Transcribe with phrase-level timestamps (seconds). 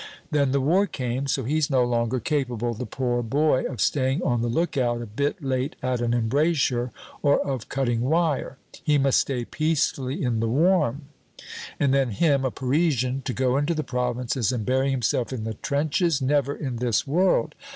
[0.31, 1.27] Then the war came.
[1.27, 5.05] So he's no longer capable, the poor boy, of staying on the look out a
[5.05, 8.57] bit late at an embrasure, or of cutting wire.
[8.81, 11.03] He must stay peacefully in the warm.
[11.79, 15.53] And then, him, a Parisian, to go into the provinces and bury himself in the
[15.53, 16.19] trenches!
[16.19, 17.53] Never in this world!